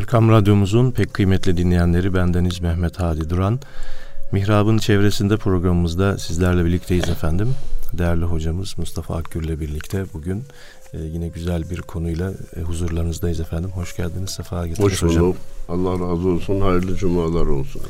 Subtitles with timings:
[0.00, 3.60] Erkam Radyomuzun pek kıymetli dinleyenleri bendeniz Mehmet Hadi Duran.
[4.32, 7.54] Mihrab'ın çevresinde programımızda sizlerle birlikteyiz efendim.
[7.92, 10.44] Değerli hocamız Mustafa Akgül ile birlikte bugün
[10.92, 13.70] e, yine güzel bir konuyla e, huzurlarınızdayız efendim.
[13.74, 15.16] Hoş geldiniz, sefa getirdiniz Hoş bulduk.
[15.16, 15.34] hocam.
[15.68, 16.60] Allah razı olsun.
[16.60, 17.82] Hayırlı cumalar olsun.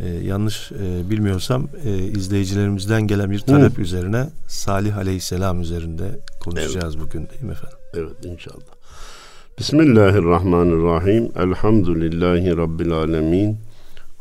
[0.00, 7.28] E, yanlış e, bilmiyorsam e, izleyicilerimizden gelen bir talep üzerine Salih Aleyhisselam üzerinde konuşacağız bugün
[7.28, 7.78] değil mi efendim?
[7.94, 8.79] Evet inşallah.
[9.60, 11.32] Bismillahirrahmanirrahim.
[11.36, 13.56] Elhamdülillahi Rabbil alemin.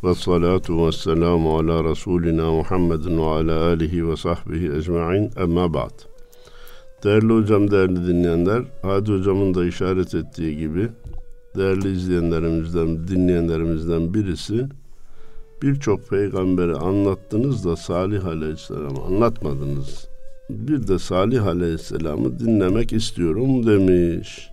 [0.03, 5.31] Ve salatu ve selamu ala Resulina Muhammedin ve ala alihi ve sahbihi ecma'in.
[5.37, 5.91] Emma ba'd.
[7.03, 10.87] Değerli hocam, değerli dinleyenler, Hadi hocamın da işaret ettiği gibi
[11.55, 14.65] değerli izleyenlerimizden, dinleyenlerimizden birisi
[15.61, 20.07] birçok peygamberi anlattınız da Salih Aleyhisselam'ı anlatmadınız.
[20.49, 24.48] Bir de Salih Aleyhisselam'ı dinlemek istiyorum demiş.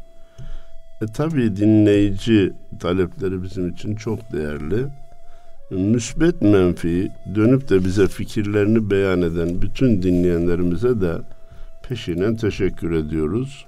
[1.03, 4.87] E tabi dinleyici talepleri bizim için çok değerli.
[5.71, 11.15] Müsbet menfi dönüp de bize fikirlerini beyan eden bütün dinleyenlerimize de
[11.89, 13.67] peşinen teşekkür ediyoruz.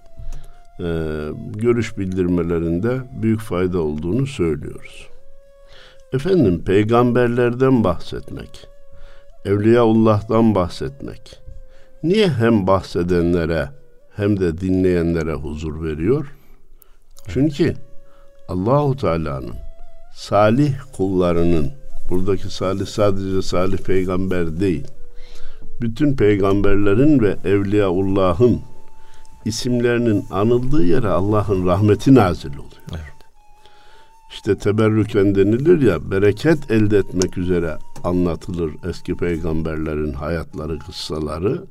[0.80, 5.06] Ee, görüş bildirmelerinde büyük fayda olduğunu söylüyoruz.
[6.12, 8.66] Efendim peygamberlerden bahsetmek,
[9.44, 11.40] Evliyaullah'tan bahsetmek.
[12.02, 13.68] Niye hem bahsedenlere
[14.16, 16.37] hem de dinleyenlere huzur veriyor?
[17.28, 17.74] Çünkü
[18.48, 19.54] Allahu Teala'nın
[20.14, 21.72] salih kullarının
[22.10, 24.86] buradaki salih sadece salih peygamber değil.
[25.80, 28.60] Bütün peygamberlerin ve Evliyaullah'ın
[29.44, 32.82] isimlerinin anıldığı yere Allah'ın rahmeti nazil oluyor.
[32.90, 33.00] Evet.
[34.30, 41.64] İşte teberrüken denilir ya bereket elde etmek üzere anlatılır eski peygamberlerin hayatları, kıssaları,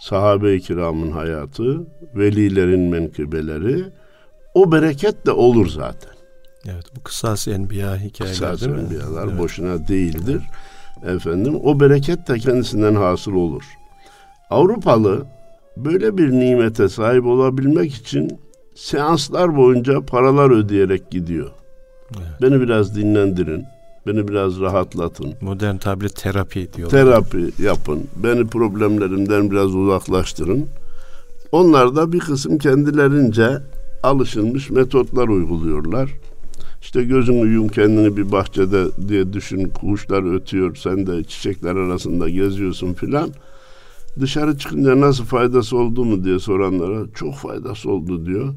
[0.00, 3.84] sahabe-i kiramın hayatı, velilerin menkıbeleri
[4.58, 6.10] o bereket de olur zaten.
[6.66, 8.80] Evet bu kısas enbiya hikayeler Kısas değil mi?
[8.80, 9.38] enbiyalar Evet.
[9.38, 10.42] boşuna değildir.
[11.06, 13.62] Efendim o bereket de kendisinden hasıl olur.
[14.50, 15.26] Avrupalı
[15.76, 18.40] böyle bir nimete sahip olabilmek için
[18.74, 21.50] seanslar boyunca paralar ödeyerek gidiyor.
[22.18, 22.42] Evet.
[22.42, 23.64] Beni biraz dinlendirin,
[24.06, 25.34] beni biraz rahatlatın.
[25.40, 26.90] Modern tabir terapi diyor.
[26.90, 30.66] Terapi yapın, beni problemlerimden biraz uzaklaştırın.
[31.52, 33.58] Onlar da bir kısım kendilerince
[34.02, 36.10] alışılmış metotlar uyguluyorlar.
[36.82, 42.94] İşte gözünü yum kendini bir bahçede diye düşün kuşlar ötüyor sen de çiçekler arasında geziyorsun
[42.94, 43.30] filan.
[44.20, 48.54] Dışarı çıkınca nasıl faydası oldu mu diye soranlara çok faydası oldu diyor.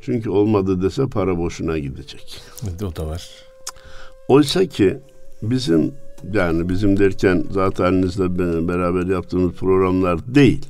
[0.00, 2.40] Çünkü olmadı dese para boşuna gidecek.
[2.82, 3.30] o da var.
[4.28, 4.98] Oysa ki
[5.42, 5.92] bizim
[6.32, 10.66] yani bizim derken zaten be- beraber yaptığımız programlar değil.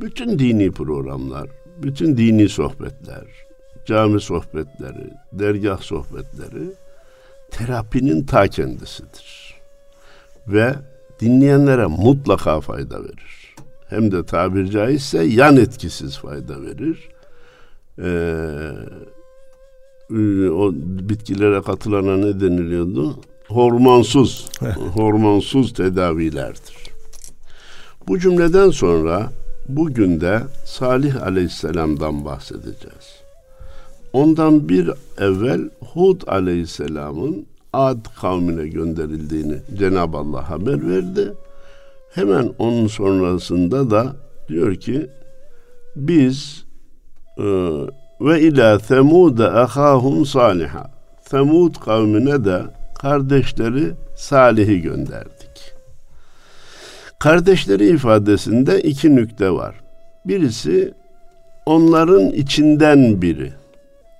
[0.00, 1.48] Bütün dini programlar,
[1.82, 3.24] bütün dini sohbetler,
[3.86, 6.72] cami sohbetleri, dergah sohbetleri
[7.50, 9.54] terapinin ta kendisidir.
[10.48, 10.74] Ve
[11.20, 13.54] dinleyenlere mutlaka fayda verir.
[13.88, 17.08] Hem de tabir caizse yan etkisiz fayda verir.
[17.98, 18.70] Ee,
[20.50, 20.72] o
[21.08, 23.20] bitkilere katılana ne deniliyordu?
[23.48, 24.48] Hormonsuz,
[24.94, 26.76] hormonsuz tedavilerdir.
[28.08, 29.32] Bu cümleden sonra
[29.68, 33.22] bugün de Salih Aleyhisselam'dan bahsedeceğiz.
[34.12, 41.32] Ondan bir evvel Hud Aleyhisselam'ın Ad kavmine gönderildiğini Cenab-ı Allah haber verdi.
[42.14, 44.16] Hemen onun sonrasında da
[44.48, 45.10] diyor ki
[45.96, 46.64] biz
[47.38, 47.44] e,
[48.20, 50.90] ve ila Semud'a ahahum saliha.
[51.30, 52.62] Semud kavmine de
[52.98, 55.35] kardeşleri Salih'i gönderdik.
[57.18, 59.74] Kardeşleri ifadesinde iki nükte var.
[60.24, 60.94] Birisi
[61.66, 63.52] onların içinden biri.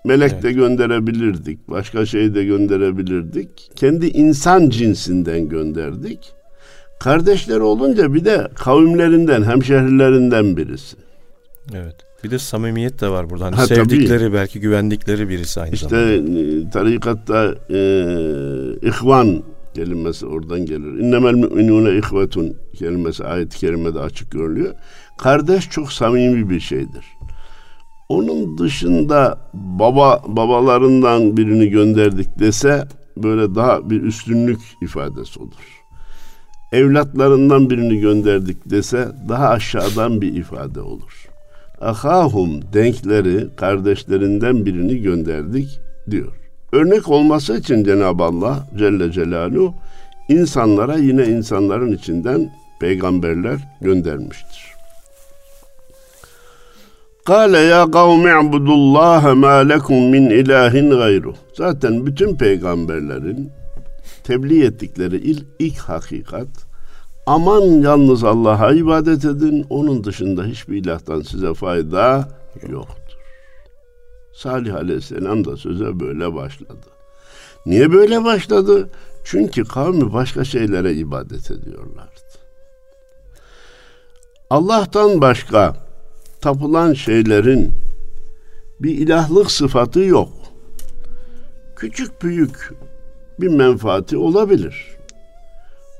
[0.05, 3.71] Melek de gönderebilirdik, başka şey de gönderebilirdik.
[3.77, 6.33] Kendi insan cinsinden gönderdik.
[7.01, 10.97] Kardeşleri olunca bir de kavimlerinden, hemşehrilerinden birisi.
[11.75, 11.97] Evet.
[12.25, 13.45] Bir de samimiyet de var burada.
[13.45, 13.75] Hani Ha, tabii.
[13.79, 16.41] sevdikleri belki güvendikleri birisi aynı İşte zamanda.
[16.41, 17.79] e, tarikatta e,
[18.89, 19.43] ihvan
[19.77, 20.99] kelimesi oradan gelir.
[20.99, 24.75] İnnemel müminune ihvetun kelimesi ayet-i kerimede açık görülüyor.
[25.19, 27.05] Kardeş çok samimi bir şeydir.
[28.09, 35.83] Onun dışında baba babalarından birini gönderdik dese böyle daha bir üstünlük ifadesi olur.
[36.73, 41.29] Evlatlarından birini gönderdik dese daha aşağıdan bir ifade olur.
[41.81, 45.81] Ahahum denkleri kardeşlerinden birini gönderdik
[46.11, 46.46] diyor.
[46.73, 49.75] Örnek olması için Cenab-ı Allah Celle Celaluhu
[50.29, 54.77] insanlara yine insanların içinden peygamberler göndermiştir.
[57.25, 61.35] Kale ya kavmi ibudullaha ma lekum min ilahin gayru.
[61.55, 63.51] Zaten bütün peygamberlerin
[64.25, 66.49] tebliğ ettikleri ilk, ilk hakikat
[67.27, 72.29] aman yalnız Allah'a ibadet edin onun dışında hiçbir ilahtan size fayda
[72.69, 73.17] yoktur.
[74.37, 76.87] Salih Aleyhisselam da söze böyle başladı.
[77.67, 78.89] Niye böyle başladı?
[79.25, 82.21] Çünkü kavmi başka şeylere ibadet ediyorlardı.
[84.51, 85.77] Allah'tan başka
[86.41, 87.73] tapılan şeylerin
[88.81, 90.29] bir ilahlık sıfatı yok.
[91.77, 92.75] Küçük büyük
[93.41, 94.97] bir menfaati olabilir.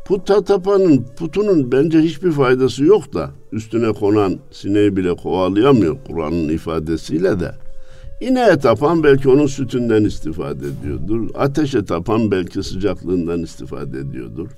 [0.07, 7.41] Puta tapanın, putunun bence hiçbir faydası yok da üstüne konan sineği bile kovalayamıyor Kur'an'ın ifadesiyle
[7.41, 7.66] de.
[8.21, 11.29] İneğe tapan belki onun sütünden istifade ediyordur.
[11.35, 14.49] Ateşe tapan belki sıcaklığından istifade ediyordur.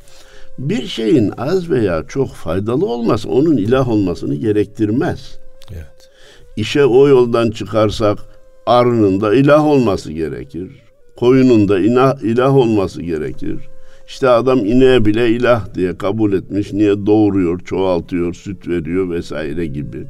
[0.58, 5.38] Bir şeyin az veya çok faydalı olması onun ilah olmasını gerektirmez.
[5.72, 6.10] Evet.
[6.56, 8.18] İşe o yoldan çıkarsak
[8.66, 10.70] arının da ilah olması gerekir.
[11.16, 13.58] Koyunun da ilah, ilah olması gerekir.
[14.06, 16.72] İşte adam ineğe bile ilah diye kabul etmiş.
[16.72, 20.06] Niye doğuruyor, çoğaltıyor, süt veriyor vesaire gibi.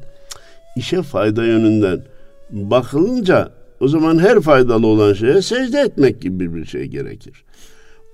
[0.76, 2.02] İşe fayda yönünden
[2.50, 3.48] bakılınca
[3.80, 7.44] o zaman her faydalı olan şeye secde etmek gibi bir şey gerekir.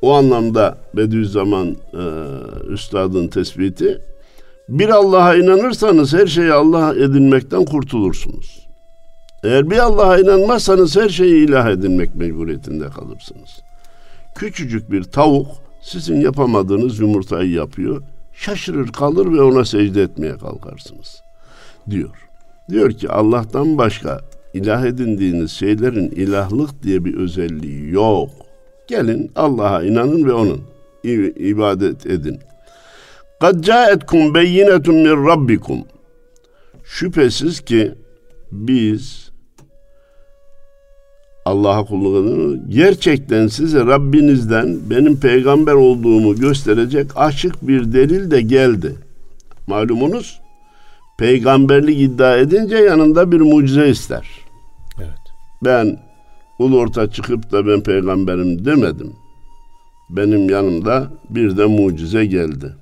[0.02, 2.02] O anlamda Bediüzzaman e,
[2.68, 4.00] Üstad'ın tespiti
[4.68, 8.66] bir Allah'a inanırsanız her şeyi Allah edinmekten kurtulursunuz.
[9.44, 13.62] Eğer bir Allah'a inanmazsanız her şeyi ilah edinmek mecburiyetinde kalırsınız.
[14.34, 15.46] Küçücük bir tavuk
[15.82, 18.02] sizin yapamadığınız yumurtayı yapıyor.
[18.32, 21.22] Şaşırır kalır ve ona secde etmeye kalkarsınız.
[21.90, 22.28] Diyor.
[22.70, 24.20] Diyor ki Allah'tan başka
[24.54, 28.30] ilah edindiğiniz şeylerin ilahlık diye bir özelliği yok.
[28.86, 30.60] Gelin Allah'a inanın ve onun
[31.36, 32.38] ibadet edin.
[33.40, 35.78] Kad caetkum beyinetun min rabbikum.
[36.84, 37.94] Şüphesiz ki
[38.52, 39.30] biz
[41.44, 42.62] Allah'a kulluk edin.
[42.68, 48.94] Gerçekten size Rabbinizden benim peygamber olduğumu gösterecek açık bir delil de geldi.
[49.66, 50.43] Malumunuz
[51.18, 54.28] peygamberlik iddia edince yanında bir mucize ister.
[54.98, 55.20] Evet.
[55.64, 55.98] Ben
[56.58, 59.12] ulu orta çıkıp da ben peygamberim demedim.
[60.10, 62.76] Benim yanımda bir de mucize geldi.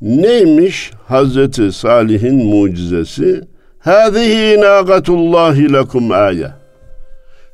[0.00, 3.44] Neymiş Hazreti Salih'in mucizesi?
[3.78, 6.50] Hâzihi nâgatullâhi lekum âye.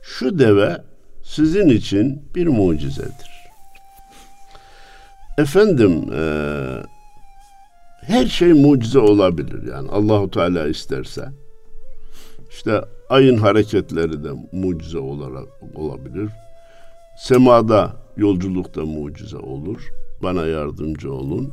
[0.02, 0.76] Şu deve
[1.22, 3.32] sizin için bir mucizedir.
[5.38, 6.22] Efendim, e,
[8.06, 11.28] her şey mucize olabilir yani Allahu Teala isterse.
[12.50, 16.30] İşte ayın hareketleri de mucize olarak olabilir.
[17.18, 19.88] Semada yolculukta mucize olur.
[20.22, 21.52] Bana yardımcı olun.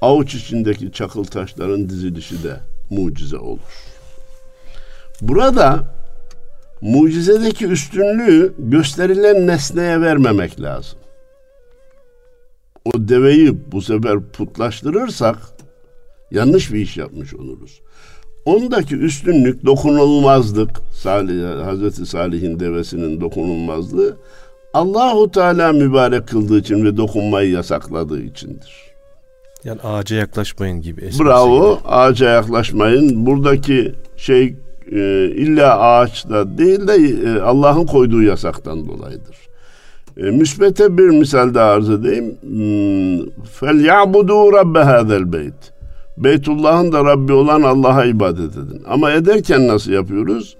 [0.00, 2.56] Avuç içindeki çakıl taşların dizilişi de
[2.90, 3.84] mucize olur.
[5.20, 5.94] Burada
[6.80, 10.98] mucizedeki üstünlüğü gösterilen nesneye vermemek lazım.
[12.84, 15.36] O deveyi bu sefer putlaştırırsak
[16.30, 17.80] yanlış bir iş yapmış oluruz.
[18.44, 24.16] Ondaki üstünlük dokunulmazlık, Salih, Hazreti Salih'in devesinin dokunulmazlığı
[24.74, 28.86] Allahu Teala mübarek kıldığı için ve dokunmayı yasakladığı içindir.
[29.64, 31.10] Yani ağaca yaklaşmayın gibi.
[31.20, 31.88] Bravo, gibi.
[31.88, 33.26] ağaca yaklaşmayın.
[33.26, 34.56] Buradaki şey
[34.92, 39.36] e, illa ağaçta değil de e, Allah'ın koyduğu yasaktan dolayıdır.
[40.16, 42.36] E, müsbete bir misal daha arz edeyim.
[42.40, 45.75] Hmm, Fel ya'budu rabbe hadel beyt.
[46.18, 48.82] Beytullah'ın da Rabbi olan Allah'a ibadet edin.
[48.86, 50.56] Ama ederken nasıl yapıyoruz?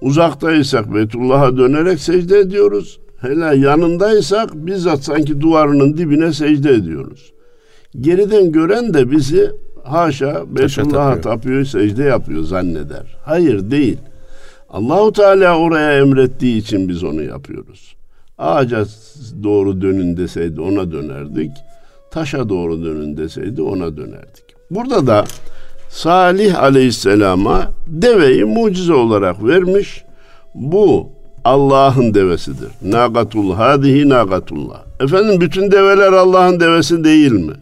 [0.00, 2.98] Uzaktaysak Beytullah'a dönerek secde ediyoruz.
[3.20, 7.32] Hele yanındaysak bizzat sanki duvarının dibine secde ediyoruz.
[8.00, 9.50] Geriden gören de bizi
[9.84, 13.16] haşa Beytullah'a tapıyor, secde yapıyor zanneder.
[13.24, 13.98] Hayır değil.
[14.68, 17.96] Allahu Teala oraya emrettiği için biz onu yapıyoruz.
[18.38, 18.84] Ağaca
[19.42, 21.50] doğru dönün deseydi ona dönerdik.
[22.10, 24.55] Taşa doğru dönün deseydi ona dönerdik.
[24.70, 25.24] Burada da
[25.88, 30.04] Salih Aleyhisselam'a deveyi mucize olarak vermiş.
[30.54, 31.08] Bu
[31.44, 32.68] Allah'ın devesidir.
[32.82, 34.84] Nagatul hadihi nagatullah.
[35.00, 37.52] Efendim bütün develer Allah'ın devesi değil mi?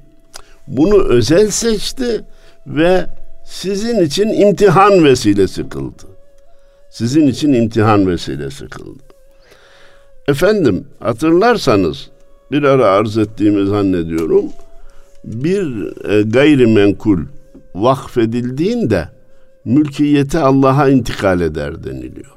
[0.68, 2.24] Bunu özel seçti
[2.66, 3.06] ve
[3.44, 6.02] sizin için imtihan vesilesi kıldı.
[6.90, 9.02] Sizin için imtihan vesilesi kıldı.
[10.28, 12.10] Efendim hatırlarsanız
[12.52, 14.44] bir ara arz ettiğimi zannediyorum
[15.24, 17.18] bir e, gayrimenkul
[17.74, 19.08] vakfedildiğinde
[19.64, 22.34] mülkiyeti Allah'a intikal eder deniliyor.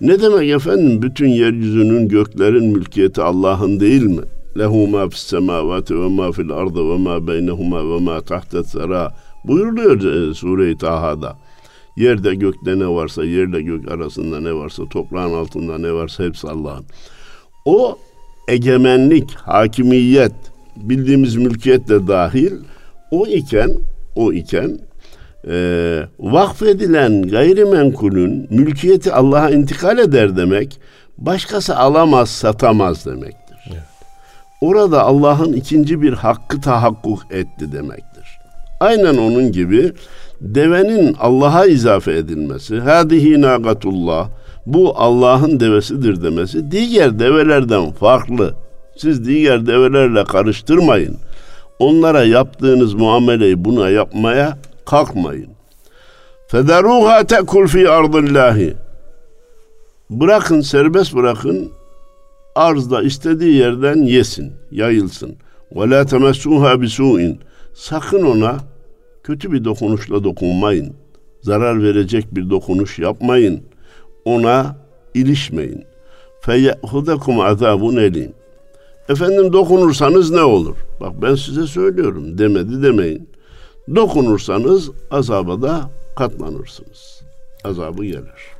[0.00, 1.02] Ne demek efendim?
[1.02, 4.22] Bütün yeryüzünün göklerin mülkiyeti Allah'ın değil mi?
[4.58, 9.12] Lehu ma fis semavati ve ma fil ardı ve ma beynehuma ve ma tahta sera
[9.44, 11.36] buyuruluyor e, Sure-i Taha'da.
[11.96, 16.84] Yerde gökte ne varsa, yerle gök arasında ne varsa, toprağın altında ne varsa hepsi Allah'ın.
[17.64, 17.98] O
[18.48, 20.32] egemenlik, hakimiyet,
[20.80, 22.52] bildiğimiz mülkiyet de dahil
[23.10, 23.70] o iken,
[24.16, 24.78] o iken
[25.48, 30.80] e, vakfedilen gayrimenkulün mülkiyeti Allah'a intikal eder demek,
[31.18, 33.58] başkası alamaz, satamaz demektir.
[33.70, 33.82] Evet.
[34.60, 38.38] Orada Allah'ın ikinci bir hakkı tahakkuk etti demektir.
[38.80, 39.92] Aynen onun gibi
[40.40, 44.28] devenin Allah'a izafe edilmesi, hadihi nagatullah,
[44.66, 48.54] bu Allah'ın devesidir demesi diğer develerden farklı.
[48.98, 51.16] Siz diğer develerle karıştırmayın.
[51.78, 55.48] Onlara yaptığınız muameleyi buna yapmaya kalkmayın.
[56.48, 58.74] Federuha tekul fi ardillahi.
[60.10, 61.72] Bırakın, serbest bırakın.
[62.54, 65.36] Arzda istediği yerden yesin, yayılsın.
[65.76, 67.40] Ve la temessuha bisu'in.
[67.74, 68.56] Sakın ona
[69.22, 70.94] kötü bir dokunuşla dokunmayın.
[71.42, 73.62] Zarar verecek bir dokunuş yapmayın.
[74.24, 74.76] Ona
[75.14, 75.84] ilişmeyin.
[76.40, 78.37] Feyehudekum azabun elim.
[79.08, 80.76] Efendim dokunursanız ne olur?
[81.00, 83.28] Bak ben size söylüyorum demedi demeyin.
[83.94, 87.22] Dokunursanız azaba da katlanırsınız.
[87.64, 88.58] Azabı gelir.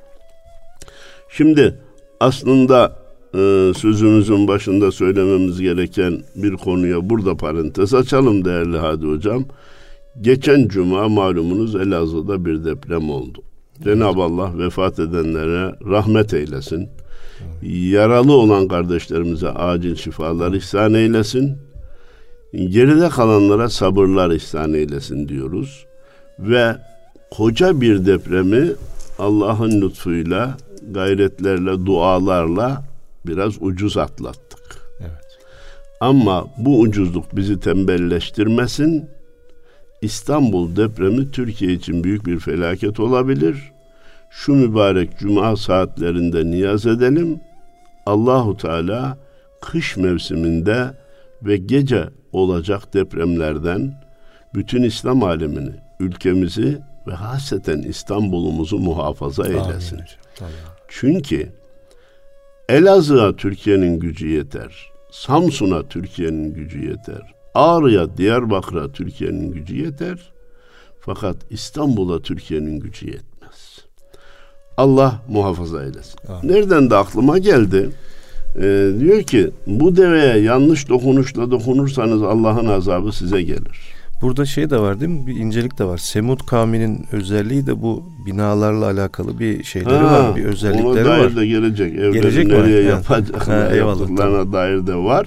[1.29, 1.79] Şimdi
[2.21, 2.97] aslında
[3.35, 9.45] e, sözümüzün başında söylememiz gereken bir konuya burada parantez açalım değerli Hadi Hocam.
[10.21, 13.43] Geçen cuma malumunuz Elazığ'da bir deprem oldu.
[13.85, 16.89] Cenab-ı Allah vefat edenlere rahmet eylesin.
[17.63, 21.59] Yaralı olan kardeşlerimize acil şifalar ihsan eylesin.
[22.53, 25.87] Geride kalanlara sabırlar ihsan eylesin diyoruz.
[26.39, 26.77] Ve
[27.31, 28.73] koca bir depremi
[29.19, 30.57] Allah'ın lütfuyla,
[30.91, 32.83] gayretlerle, dualarla
[33.27, 34.79] biraz ucuz atlattık.
[35.01, 35.39] Evet.
[36.01, 39.11] Ama bu ucuzluk bizi tembelleştirmesin.
[40.03, 43.73] İstanbul depremi Türkiye için büyük bir felaket olabilir.
[44.31, 47.41] Şu mübarek cuma saatlerinde niyaz edelim.
[48.07, 49.19] Allahu Teala
[49.61, 50.95] kış mevsiminde
[51.43, 54.03] ve gece olacak depremlerden
[54.55, 59.97] bütün İslam alemini, ülkemizi ve hasreten İstanbul'umuzu muhafaza eylesin.
[59.97, 60.53] Amin.
[60.89, 61.53] Çünkü
[62.69, 64.87] Elazığ'a Türkiye'nin gücü yeter.
[65.11, 67.35] Samsun'a Türkiye'nin gücü yeter.
[67.55, 70.33] Ağrı'ya, Diyarbakır'a Türkiye'nin gücü yeter.
[71.01, 73.28] Fakat İstanbul'a Türkiye'nin gücü yetmez.
[74.79, 76.19] Allah muhafaza eylesin.
[76.29, 76.53] Amin.
[76.53, 77.91] Nereden de aklıma geldi?
[78.57, 83.95] Ee, diyor ki bu deveye yanlış dokunuşla dokunursanız Allah'ın azabı size gelir.
[84.23, 85.27] Burada şey de var değil mi?
[85.27, 85.99] Bir incelik de var.
[85.99, 91.37] Semud kavminin özelliği de bu binalarla alakalı bir şeyleri ha, var, bir özellikleri ona dair
[91.37, 91.95] de gelecek.
[91.95, 92.89] Evleri gelecek nereye mi?
[92.89, 95.27] yapacaklarına yaptıklarına dair de var.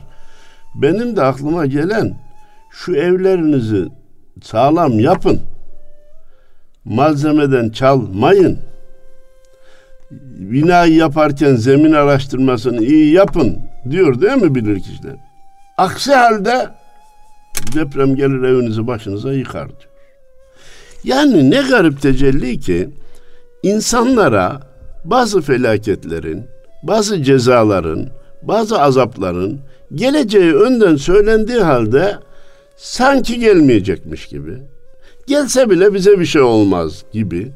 [0.75, 2.17] Benim de aklıma gelen
[2.71, 3.87] şu evlerinizi
[4.41, 5.39] sağlam yapın.
[6.85, 8.59] Malzemeden çalmayın.
[10.51, 13.57] Binayı yaparken zemin araştırmasını iyi yapın
[13.89, 15.15] diyor değil mi bilir kişiler?
[15.77, 16.69] Aksi halde
[17.75, 19.91] deprem gelir evinizi başınıza yıkar diyor.
[21.03, 22.89] Yani ne garip tecelli ki
[23.63, 24.59] insanlara
[25.05, 26.43] bazı felaketlerin,
[26.83, 28.07] bazı cezaların,
[28.41, 29.59] bazı azapların
[29.95, 32.15] geleceği önden söylendiği halde
[32.75, 34.57] sanki gelmeyecekmiş gibi,
[35.27, 37.51] gelse bile bize bir şey olmaz gibi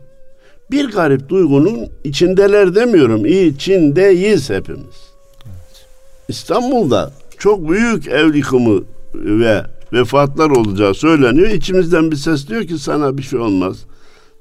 [0.71, 5.13] bir garip duygunun içindeler demiyorum, içindeyiz hepimiz.
[5.45, 5.85] Evet.
[6.27, 8.83] İstanbul'da çok büyük ev yıkımı
[9.15, 11.49] ve vefatlar olacağı söyleniyor.
[11.49, 13.85] İçimizden bir ses diyor ki sana bir şey olmaz.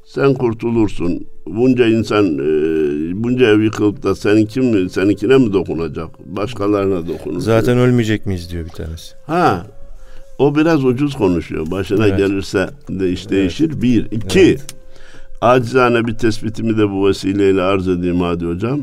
[0.05, 1.27] Sen kurtulursun.
[1.47, 2.43] Bunca insan e,
[3.25, 6.09] bunca ev yıkılıp da senin kim mi, seninkine mi dokunacak?
[6.37, 7.41] Başkalarına dokunur.
[7.41, 9.15] Zaten ölmeyecek miyiz diyor bir tanesi.
[9.27, 9.67] Ha.
[10.39, 11.71] O biraz ucuz konuşuyor.
[11.71, 12.19] Başına evet.
[12.19, 13.71] gelirse de iş değişir.
[13.73, 13.83] Evet.
[13.83, 14.11] Bir.
[14.11, 14.41] iki.
[14.41, 14.75] Evet.
[15.45, 18.81] Acizane bir tespitimi de bu vesileyle arz edeyim hadi hocam.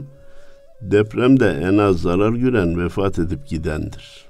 [0.82, 4.25] Depremde en az zarar gören vefat edip gidendir.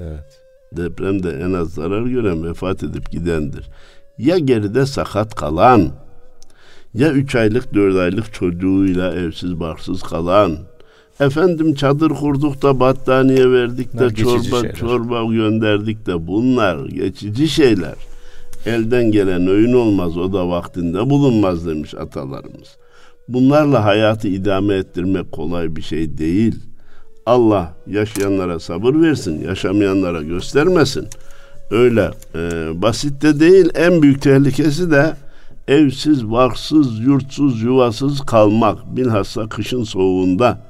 [0.00, 0.40] Evet.
[0.72, 3.68] Depremde en az zarar gören vefat edip gidendir.
[4.18, 5.88] Ya geride sakat kalan,
[6.94, 10.56] ya üç aylık dört aylık çocuğuyla evsiz barksız kalan,
[11.20, 14.74] efendim çadır kurduk da battaniye verdik de çorba şeyler.
[14.74, 17.94] çorba gönderdik de bunlar geçici şeyler.
[18.66, 22.76] Elden gelen öğün olmaz o da vaktinde bulunmaz demiş atalarımız.
[23.28, 26.54] Bunlarla hayatı idame ettirmek kolay bir şey değil.
[27.26, 31.06] Allah yaşayanlara sabır versin, yaşamayanlara göstermesin.
[31.70, 33.70] Öyle e, basit de değil.
[33.74, 35.16] En büyük tehlikesi de
[35.68, 38.96] evsiz, varsız, yurtsuz, yuvasız kalmak.
[38.96, 40.66] Bilhassa kışın soğuğunda.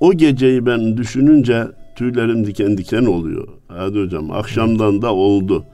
[0.00, 3.48] O geceyi ben düşününce tüylerim diken diken oluyor.
[3.68, 5.64] Hadi hocam akşamdan da oldu.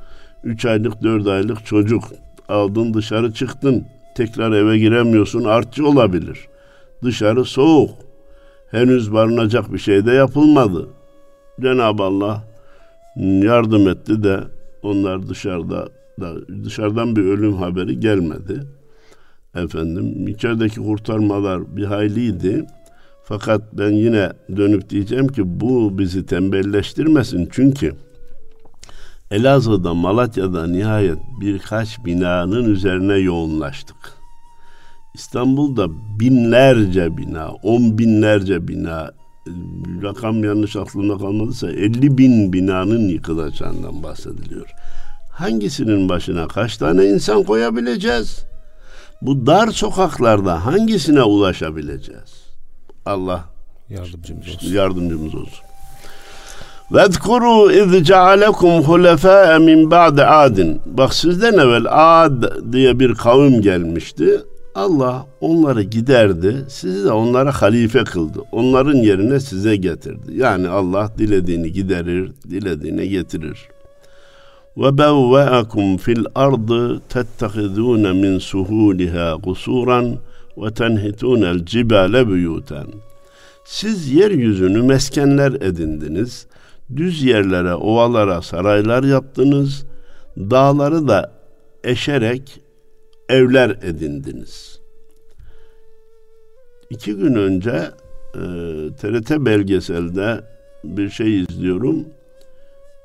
[0.46, 2.04] Üç aylık, dört aylık çocuk
[2.48, 3.84] aldın dışarı çıktın.
[4.14, 5.44] Tekrar eve giremiyorsun.
[5.44, 6.48] Artçı olabilir.
[7.02, 7.90] Dışarı soğuk.
[8.70, 10.88] Henüz barınacak bir şey de yapılmadı.
[11.60, 12.44] Cenab-ı Allah
[13.16, 14.40] yardım etti de
[14.82, 15.88] onlar dışarıda
[16.20, 16.34] da
[16.64, 18.62] dışarıdan bir ölüm haberi gelmedi.
[19.54, 22.66] Efendim içerideki kurtarmalar bir hayliydi.
[23.24, 27.48] Fakat ben yine dönüp diyeceğim ki bu bizi tembelleştirmesin.
[27.52, 27.92] Çünkü
[29.30, 33.96] Elazığ'da, Malatya'da nihayet birkaç binanın üzerine yoğunlaştık.
[35.14, 35.86] İstanbul'da
[36.20, 39.10] binlerce bina, on binlerce bina,
[40.02, 44.70] rakam yanlış aklımda kalmadıysa 50 bin binanın yıkılacağından bahsediliyor.
[45.32, 48.44] Hangisinin başına kaç tane insan koyabileceğiz?
[49.22, 52.46] Bu dar sokaklarda hangisine ulaşabileceğiz?
[53.06, 53.44] Allah
[53.88, 54.72] yardımcımız olsun.
[54.72, 55.64] Yardımcımız olsun.
[56.90, 60.80] Vezkuru iz cealekum hulefâe min ba'de adin.
[60.86, 64.40] Bak sizden evvel Ad diye bir kavim gelmişti.
[64.74, 66.56] Allah onları giderdi.
[66.68, 68.38] Sizi de onlara halife kıldı.
[68.52, 70.32] Onların yerine size getirdi.
[70.32, 73.68] Yani Allah dilediğini giderir, dilediğini getirir.
[74.76, 80.16] Ve bevveakum fil ardı tettehidûne min suhûliha kusuran
[80.58, 82.86] ve tenhitûnel cibale buyuten.
[83.64, 86.46] Siz yeryüzünü meskenler edindiniz.
[86.96, 89.86] Düz yerlere, ovalara saraylar yaptınız.
[90.36, 91.32] Dağları da
[91.84, 92.60] eşerek
[93.28, 94.80] evler edindiniz.
[96.90, 97.90] İki gün önce
[98.34, 98.40] e,
[99.00, 100.44] TRT belgeselde
[100.84, 102.04] bir şey izliyorum.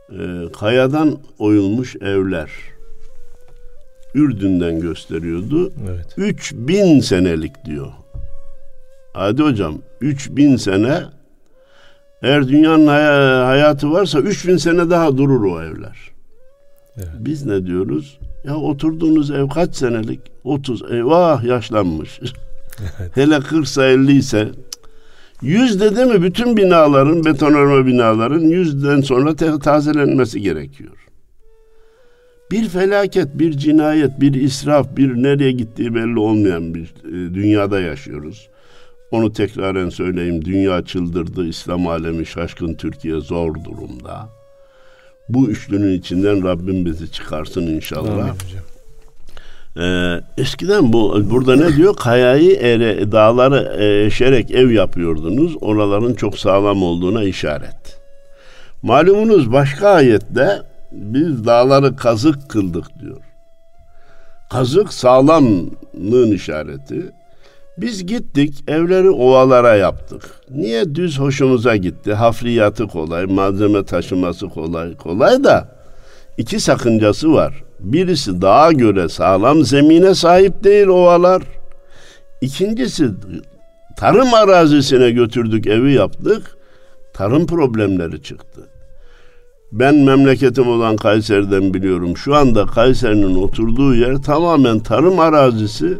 [0.09, 2.51] E, kayadan oyulmuş evler.
[4.15, 5.73] Ürdün'den gösteriyordu.
[5.89, 6.13] Evet.
[6.17, 7.91] 3000 senelik diyor.
[9.13, 11.03] Hadi hocam 3000 sene
[12.21, 15.97] eğer dünyanın hay- hayatı varsa 3000 sene daha durur o evler.
[16.97, 17.07] Evet.
[17.19, 18.19] Biz ne diyoruz?
[18.43, 20.19] Ya oturduğunuz ev kaç senelik?
[20.43, 20.83] 30.
[20.91, 22.19] Eyvah yaşlanmış.
[22.99, 23.17] Evet.
[23.17, 24.49] Hele 40'sa 50 ise
[25.41, 30.91] 100 dedi mi bütün binaların, betonarme binaların 100'den sonra te- tazelenmesi gerekiyor.
[32.51, 38.49] Bir felaket, bir cinayet, bir israf, bir nereye gittiği belli olmayan bir e, dünyada yaşıyoruz.
[39.11, 40.45] Onu tekraren söyleyeyim.
[40.45, 44.29] Dünya çıldırdı, İslam alemi şaşkın, Türkiye zor durumda.
[45.29, 48.23] Bu üçlünün içinden Rabbim bizi çıkarsın inşallah.
[48.23, 48.33] Amin.
[49.77, 51.95] Ee, eskiden bu burada ne diyor?
[51.99, 55.55] Kayayı ere, dağları eşerek ev yapıyordunuz.
[55.61, 58.01] Oraların çok sağlam olduğuna işaret.
[58.81, 63.21] Malumunuz başka ayette biz dağları kazık kıldık diyor.
[64.49, 67.11] Kazık sağlamlığın işareti.
[67.81, 70.21] Biz gittik evleri ovalara yaptık.
[70.49, 72.13] Niye düz hoşumuza gitti?
[72.13, 74.97] Hafriyatı kolay, malzeme taşıması kolay.
[74.97, 75.75] Kolay da
[76.37, 77.63] iki sakıncası var.
[77.79, 81.43] Birisi dağa göre sağlam zemine sahip değil ovalar.
[82.41, 83.09] İkincisi
[83.97, 86.57] tarım arazisine götürdük evi yaptık.
[87.13, 88.61] Tarım problemleri çıktı.
[89.71, 92.17] Ben memleketim olan Kayseri'den biliyorum.
[92.17, 95.97] Şu anda Kayseri'nin oturduğu yer tamamen tarım arazisi.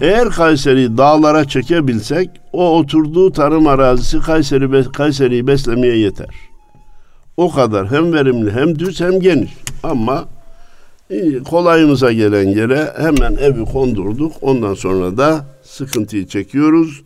[0.00, 6.34] Eğer Kayseri'yi dağlara çekebilsek o oturduğu tarım arazisi Kayseri Kayseri'yi beslemeye yeter.
[7.36, 9.50] O kadar hem verimli hem düz hem geniş.
[9.82, 10.24] Ama
[11.10, 14.32] iyi, kolayımıza gelen yere hemen evi kondurduk.
[14.40, 17.02] Ondan sonra da sıkıntıyı çekiyoruz.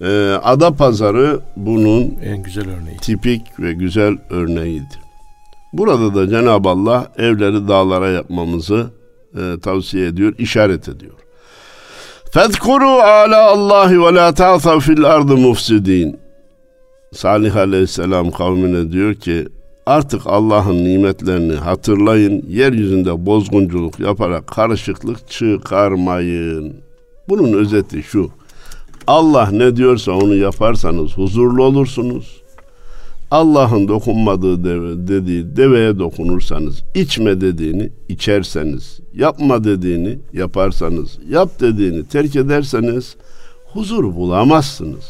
[0.00, 0.06] Ee,
[0.42, 2.96] Ada pazarı bunun En güzel örneği.
[2.96, 4.94] tipik ve güzel örneğiydi.
[5.72, 8.86] Burada da Cenab-ı Allah evleri dağlara yapmamızı
[9.34, 11.14] e, tavsiye ediyor, işaret ediyor.
[12.30, 16.16] Fezkuru ala Allahi ve la ta'thav fil ardı mufsidin.
[17.12, 19.46] Salih aleyhisselam kavmine diyor ki
[19.86, 26.76] artık Allah'ın nimetlerini hatırlayın, yeryüzünde bozgunculuk yaparak karışıklık çıkarmayın.
[27.28, 28.30] Bunun özeti şu.
[29.06, 32.37] Allah ne diyorsa onu yaparsanız huzurlu olursunuz.
[33.30, 42.36] Allah'ın dokunmadığı deve, dediği deveye dokunursanız, içme dediğini içerseniz, yapma dediğini yaparsanız, yap dediğini terk
[42.36, 43.16] ederseniz
[43.72, 45.04] huzur bulamazsınız.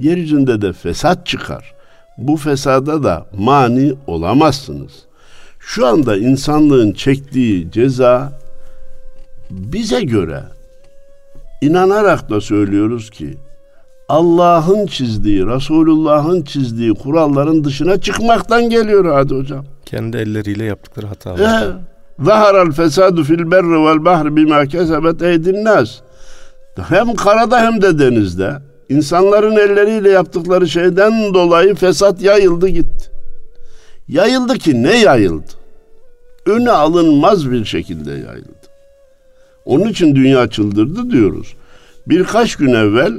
[0.00, 1.74] Yeryüzünde de fesat çıkar.
[2.18, 4.92] Bu fesada da mani olamazsınız.
[5.58, 8.40] Şu anda insanlığın çektiği ceza
[9.50, 10.42] bize göre
[11.60, 13.36] inanarak da söylüyoruz ki
[14.12, 19.64] Allah'ın çizdiği, Resulullah'ın çizdiği kuralların dışına çıkmaktan geliyor hadi hocam.
[19.86, 21.62] Kendi elleriyle yaptıkları hatalar.
[21.62, 21.72] Ee,
[22.24, 25.98] Zaharal fesadu fil berri vel bahri bima kesebet eydin nas.
[26.88, 28.52] Hem karada hem de denizde
[28.88, 33.10] insanların elleriyle yaptıkları şeyden dolayı fesat yayıldı gitti.
[34.08, 35.52] Yayıldı ki ne yayıldı?
[36.46, 38.68] Önü alınmaz bir şekilde yayıldı.
[39.64, 41.54] Onun için dünya çıldırdı diyoruz.
[42.06, 43.12] Birkaç gün evvel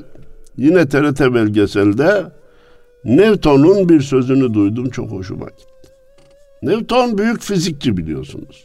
[0.57, 2.25] yine TRT belgeselde
[3.05, 5.73] Newton'un bir sözünü duydum çok hoşuma gitti.
[6.63, 8.63] Newton büyük fizikçi biliyorsunuz.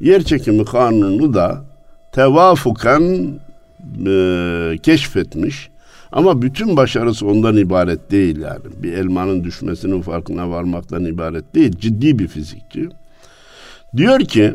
[0.00, 1.64] Yer çekimi kanunu da
[2.12, 3.28] tevafuken
[4.06, 5.70] e, keşfetmiş.
[6.12, 8.64] Ama bütün başarısı ondan ibaret değil yani.
[8.82, 11.72] Bir elmanın düşmesinin farkına varmaktan ibaret değil.
[11.78, 12.88] Ciddi bir fizikçi.
[13.96, 14.54] Diyor ki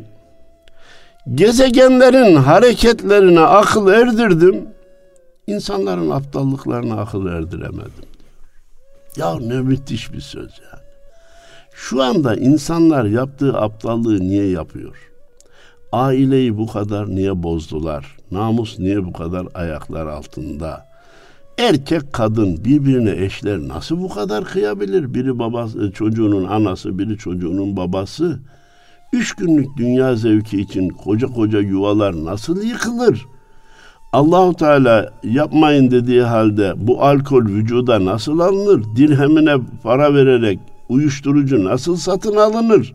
[1.35, 4.55] gezegenlerin hareketlerine akıl erdirdim.
[5.51, 8.05] İnsanların aptallıklarına akıl erdiremedim.
[9.17, 10.83] Ya ne müthiş bir söz yani.
[11.73, 15.11] Şu anda insanlar yaptığı aptallığı niye yapıyor?
[15.91, 18.17] Aileyi bu kadar niye bozdular?
[18.31, 20.85] Namus niye bu kadar ayaklar altında?
[21.57, 25.13] Erkek kadın birbirine eşler nasıl bu kadar kıyabilir?
[25.13, 28.39] Biri babası, çocuğunun anası, biri çocuğunun babası.
[29.13, 33.25] Üç günlük dünya zevki için koca koca yuvalar nasıl yıkılır?
[34.13, 38.83] Allahu Teala yapmayın dediği halde bu alkol vücuda nasıl alınır?
[38.95, 42.93] Dirhemine para vererek uyuşturucu nasıl satın alınır?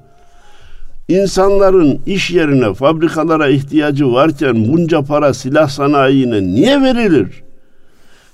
[1.09, 7.43] İnsanların iş yerine, fabrikalara ihtiyacı varken bunca para silah sanayine niye verilir?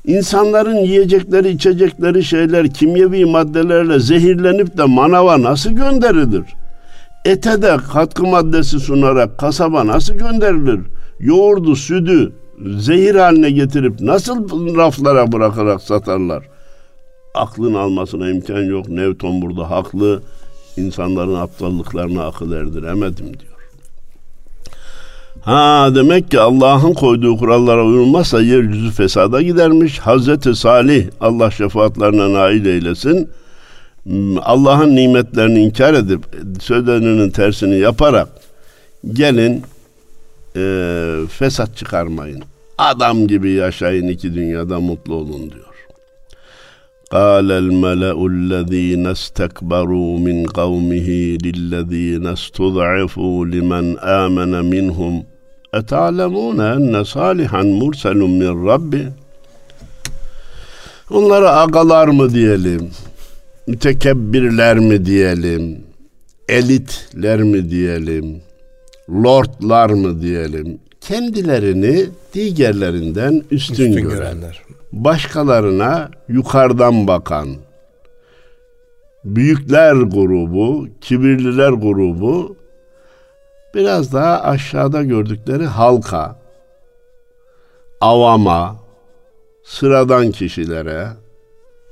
[0.07, 6.45] İnsanların yiyecekleri, içecekleri şeyler kimyevi maddelerle zehirlenip de manava nasıl gönderilir?
[7.25, 10.81] Ete de katkı maddesi sunarak kasaba nasıl gönderilir?
[11.21, 12.33] Yoğurdu, sütü
[12.79, 16.45] zehir haline getirip nasıl raflara bırakarak satarlar?
[17.35, 18.89] Aklın almasına imkan yok.
[18.89, 20.23] Newton burada haklı.
[20.77, 23.53] İnsanların aptallıklarına akıl erdiremedim diyor.
[25.41, 29.99] Ha demek ki Allah'ın koyduğu kurallara uyulmazsa yeryüzü fesada gidermiş.
[29.99, 33.31] Hazreti Salih Allah şefaatlerine nail eylesin.
[34.43, 36.21] Allah'ın nimetlerini inkar edip
[36.61, 38.29] sözlerinin tersini yaparak
[39.13, 39.63] gelin
[40.57, 40.61] e,
[41.29, 42.43] fesat çıkarmayın.
[42.78, 45.68] Adam gibi yaşayın iki dünyada mutlu olun diyor.
[47.12, 55.24] قال الملأ الذين استكبروا من قومه للذين استضعفوا لمن آمن منهم
[55.74, 59.12] أتعلمون أن صالحا مرسل من ربه
[61.12, 62.90] Onlara agalar mı diyelim,
[63.68, 65.82] mütekebbirler mi diyelim,
[66.50, 68.42] elitler mi diyelim,
[69.10, 74.63] lordlar mı diyelim, kendilerini diğerlerinden üstün, üstün gören, görenler
[74.93, 77.49] başkalarına yukarıdan bakan
[79.25, 82.57] büyükler grubu, kibirliler grubu
[83.75, 86.37] biraz daha aşağıda gördükleri halka,
[88.01, 88.77] avama,
[89.65, 91.09] sıradan kişilere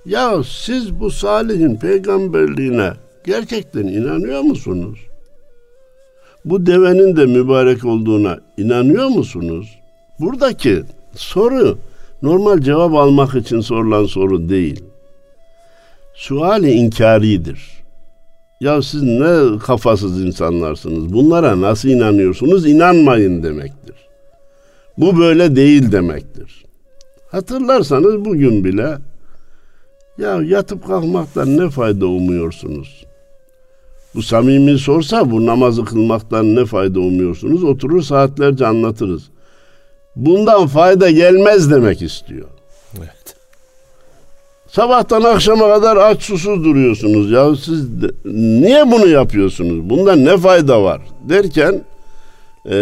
[0.07, 2.93] ya siz bu Salih'in peygamberliğine
[3.25, 5.10] gerçekten inanıyor musunuz?
[6.45, 9.79] Bu devenin de mübarek olduğuna inanıyor musunuz?
[10.21, 10.83] Buradaki
[11.15, 11.79] soru
[12.23, 14.85] normal cevap almak için sorulan soru değil.
[16.15, 17.81] Suali inkaridir.
[18.61, 21.13] Ya siz ne kafasız insanlarsınız.
[21.13, 22.67] Bunlara nasıl inanıyorsunuz?
[22.67, 23.97] İnanmayın demektir.
[24.99, 26.65] Bu böyle değil demektir.
[27.31, 28.99] Hatırlarsanız bugün bile
[30.19, 33.05] ya yatıp kalkmaktan ne fayda umuyorsunuz?
[34.15, 37.65] Bu samimi sorsa bu namazı kılmaktan ne fayda umuyorsunuz?
[37.65, 39.23] Oturur saatlerce anlatırız
[40.17, 42.49] bundan fayda gelmez demek istiyor.
[42.99, 43.37] Evet.
[44.69, 47.31] Sabahtan akşama kadar aç susuz duruyorsunuz.
[47.31, 47.87] Ya siz
[48.35, 49.91] niye bunu yapıyorsunuz?
[49.91, 51.01] Bundan ne fayda var?
[51.29, 51.85] Derken
[52.67, 52.73] e,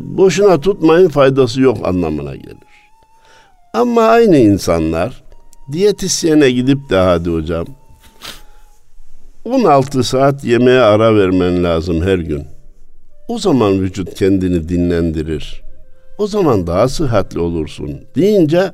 [0.00, 2.58] boşuna tutmayın faydası yok anlamına gelir.
[3.74, 5.22] Ama aynı insanlar
[5.72, 7.66] diyetisyene gidip de hadi hocam
[9.44, 12.46] 16 saat yemeğe ara vermen lazım her gün.
[13.28, 15.62] O zaman vücut kendini dinlendirir.
[16.18, 18.72] O zaman daha sıhhatli olursun deyince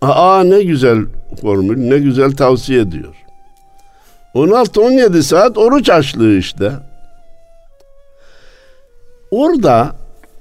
[0.00, 0.98] aa ne güzel
[1.40, 3.14] formül ne güzel tavsiye ediyor.
[4.34, 6.72] 16-17 saat oruç açlığı işte.
[9.30, 9.96] Orada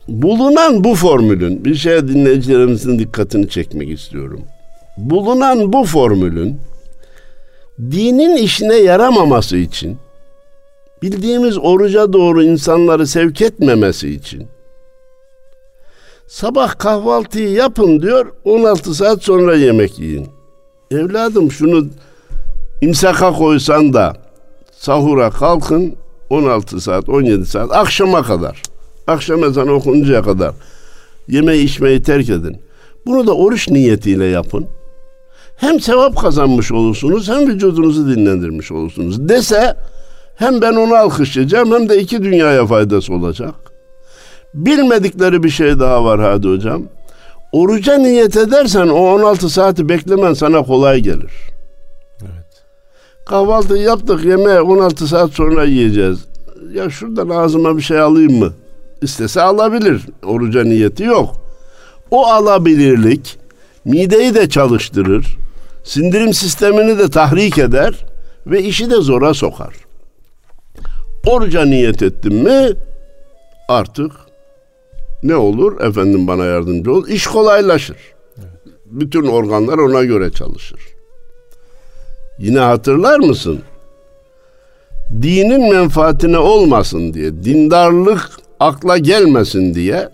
[0.08, 4.42] bulunan bu formülün bir şeye dinleyicilerimizin dikkatini çekmek istiyorum.
[4.98, 6.60] Bulunan bu formülün
[7.80, 9.98] dinin işine yaramaması için
[11.02, 14.48] bildiğimiz oruca doğru insanları sevk etmemesi için
[16.28, 18.32] Sabah kahvaltıyı yapın diyor.
[18.44, 20.28] 16 saat sonra yemek yiyin.
[20.92, 21.88] Evladım şunu
[22.82, 24.14] imsaka koysan da
[24.72, 25.96] sahura kalkın
[26.30, 28.62] 16 saat 17 saat akşama kadar.
[29.08, 30.54] Akşam ezanı okununcaya kadar
[31.28, 32.58] yeme içmeyi terk edin.
[33.06, 34.68] Bunu da oruç niyetiyle yapın.
[35.56, 39.30] Hem sevap kazanmış olursunuz hem vücudunuzu dinlendirmiş olursunuz.
[39.30, 39.76] Dese
[40.36, 43.56] hem ben onu alkışlayacağım hem de iki dünyaya faydası olacak.
[44.54, 46.84] Bilmedikleri bir şey daha var hadi hocam.
[47.52, 51.32] Oruca niyet edersen o 16 saati beklemen sana kolay gelir.
[52.22, 52.64] Evet.
[53.26, 56.26] Kahvaltı yaptık yemeği 16 saat sonra yiyeceğiz.
[56.74, 58.54] Ya şuradan ağzıma bir şey alayım mı?
[59.02, 60.02] İstese alabilir.
[60.26, 61.36] Oruca niyeti yok.
[62.12, 63.38] O alabilirlik
[63.86, 65.38] mideyi de çalıştırır.
[65.86, 68.06] Sindirim sistemini de tahrik eder
[68.48, 69.74] ve işi de zora sokar.
[71.28, 72.70] Oruca niyet ettim mi
[73.68, 74.12] artık
[75.24, 75.82] ne olur?
[75.82, 77.08] Efendim bana yardımcı ol.
[77.08, 77.98] İş kolaylaşır.
[78.86, 80.80] Bütün organlar ona göre çalışır.
[82.40, 83.62] Yine hatırlar mısın?
[85.22, 90.10] Dinin menfaatine olmasın diye, dindarlık akla gelmesin diye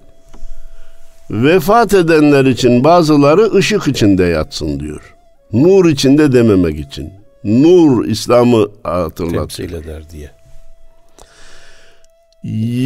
[1.30, 5.16] vefat edenler için bazıları ışık içinde yatsın diyor.
[5.54, 7.14] Nur içinde dememek için.
[7.44, 9.50] Nur İslam'ı hatırlatıyor.
[9.50, 10.32] Temsil eder diye.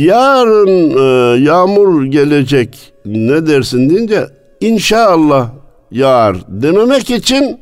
[0.05, 4.27] Yarın e, yağmur gelecek ne dersin deyince
[4.61, 5.49] inşallah
[5.91, 7.59] yağar dememek için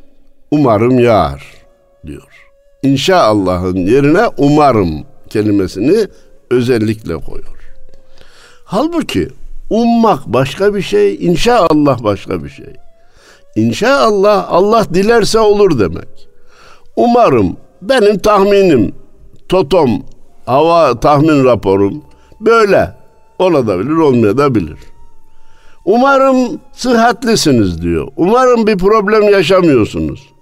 [0.51, 1.43] umarım yağar
[2.07, 2.29] diyor.
[2.83, 6.07] İnşallah'ın yerine umarım kelimesini
[6.51, 7.73] özellikle koyuyor.
[8.65, 9.29] Halbuki
[9.69, 12.73] ummak başka bir şey, inşallah başka bir şey.
[13.55, 16.27] İnşallah Allah dilerse olur demek.
[16.95, 18.95] Umarım benim tahminim,
[19.49, 19.89] totom,
[20.45, 22.01] hava tahmin raporum
[22.41, 22.95] böyle
[23.39, 24.77] olabilir olmayabilir.
[25.85, 28.07] Umarım sıhhatlisiniz diyor.
[28.17, 30.33] Umarım bir problem yaşamıyorsunuz.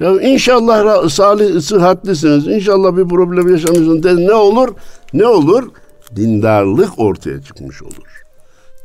[0.00, 2.46] Ya inşallah salih sıhhatlisiniz.
[2.46, 4.02] İnşallah bir problem yaşamıyorsunuz.
[4.02, 4.68] De, ne olur?
[5.12, 5.70] Ne olur?
[6.16, 8.22] Dindarlık ortaya çıkmış olur.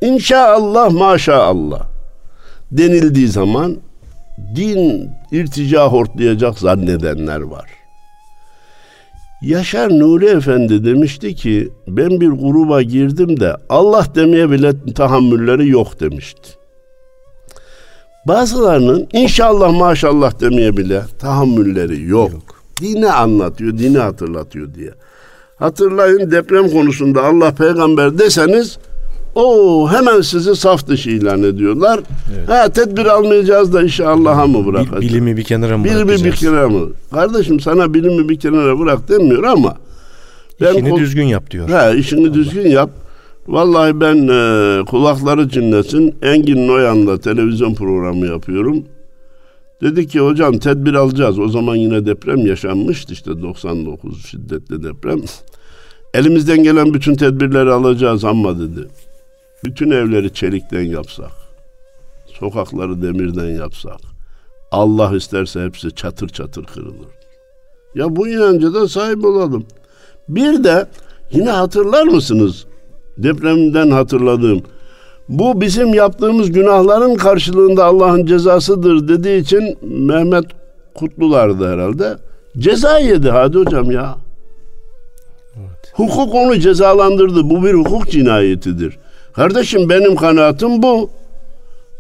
[0.02, 1.91] İnşallah maşallah
[2.72, 3.78] denildiği zaman
[4.56, 7.70] din irtica hortlayacak zannedenler var.
[9.42, 16.00] Yaşar Nuri Efendi demişti ki ben bir gruba girdim de Allah demeye bile tahammülleri yok
[16.00, 16.50] demişti.
[18.28, 22.32] Bazılarının inşallah maşallah demeye bile tahammülleri yok.
[22.32, 22.64] yok.
[22.82, 24.92] Dini anlatıyor, dini hatırlatıyor diye.
[25.56, 28.78] Hatırlayın deprem konusunda Allah peygamber deseniz
[29.36, 32.00] o hemen sizi saf dışı ilan ediyorlar.
[32.38, 32.50] Evet.
[32.50, 35.02] Ha tedbir almayacağız da işi Allah'a mı bırakacağız?
[35.02, 36.26] Bilimi bir kenara mı bilimi bırakacağız?
[36.26, 36.90] bir kenara mı?
[37.12, 39.78] Kardeşim sana bilimi bir kenara bırak demiyor ama
[40.62, 41.70] ben işini düzgün yap diyor.
[41.70, 42.34] Ha işini Allah.
[42.34, 42.90] düzgün yap.
[43.48, 48.84] Vallahi ben e, kulakları çınlasın Engin Noyan'la televizyon programı yapıyorum.
[49.82, 51.40] Dedi ki hocam tedbir alacağız.
[51.40, 55.22] O zaman yine deprem yaşanmıştı işte 99 şiddetli deprem.
[56.14, 58.88] Elimizden gelen bütün tedbirleri alacağız ama dedi.
[59.66, 61.32] Bütün evleri çelikten yapsak,
[62.40, 64.00] sokakları demirden yapsak,
[64.72, 67.10] Allah isterse hepsi çatır çatır kırılır.
[67.96, 69.66] Ya bu inanca da sahip olalım.
[70.30, 70.88] Bir de
[71.32, 72.66] yine hatırlar mısınız?
[73.18, 74.64] Depremden hatırladığım.
[75.30, 80.46] Bu bizim yaptığımız günahların karşılığında Allah'ın cezasıdır dediği için Mehmet
[80.96, 82.18] Kutlular'dı herhalde.
[82.58, 84.16] Ceza yedi hadi hocam ya.
[85.56, 85.94] Evet.
[85.94, 87.50] Hukuk onu cezalandırdı.
[87.50, 88.98] Bu bir hukuk cinayetidir.
[89.34, 91.10] Kardeşim benim kanaatim bu.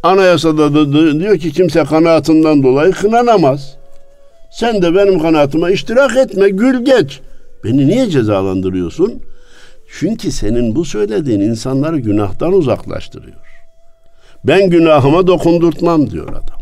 [0.04, 3.76] Anayasada da diyor ki kimse kanaatından dolayı kınanamaz.
[4.52, 7.20] Sen de benim kanaatime iştirak etme, gül geç.
[7.63, 9.22] Beni niye cezalandırıyorsun?
[10.00, 13.38] Çünkü senin bu söylediğin insanları günahtan uzaklaştırıyor.
[14.44, 16.62] Ben günahıma dokundurtmam diyor adam.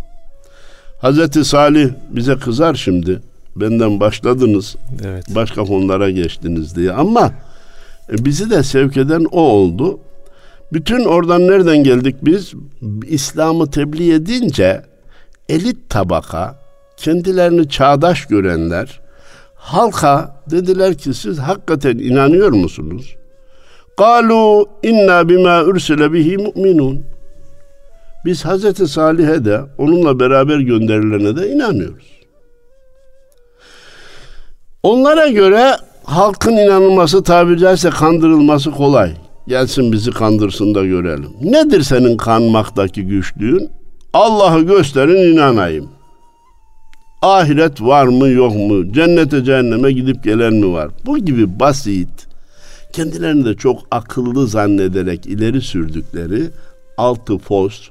[1.01, 3.21] Hazreti Salih bize kızar şimdi.
[3.55, 4.75] Benden başladınız.
[5.05, 5.25] Evet.
[5.35, 7.31] Başka konulara geçtiniz diye ama
[8.11, 9.99] e, bizi de sevk eden o oldu.
[10.73, 12.53] Bütün oradan nereden geldik biz?
[13.07, 14.81] İslam'ı tebliğ edince
[15.49, 16.59] elit tabaka,
[16.97, 18.99] kendilerini çağdaş görenler
[19.55, 23.15] halka dediler ki siz hakikaten inanıyor musunuz?
[23.97, 27.05] Kalu inna bima ursile bihi mu'minun.
[28.25, 32.19] Biz Hazreti Salih'e de onunla beraber gönderilene de inanıyoruz.
[34.83, 35.71] Onlara göre
[36.03, 39.13] halkın inanılması tabiri caizse kandırılması kolay.
[39.47, 41.29] Gelsin bizi kandırsın da görelim.
[41.41, 43.69] Nedir senin kanmaktaki güçlüğün?
[44.13, 45.89] Allah'ı gösterin inanayım.
[47.21, 48.93] Ahiret var mı yok mu?
[48.93, 50.89] Cennete cehenneme gidip gelen mi var?
[51.05, 52.27] Bu gibi basit,
[52.93, 56.49] kendilerini de çok akıllı zannederek ileri sürdükleri
[56.97, 57.83] altı post,